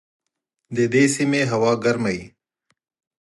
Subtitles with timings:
[0.75, 2.25] د دې سیمې هوا ګرمه وي.